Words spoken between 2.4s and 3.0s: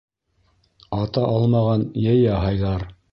һайлар.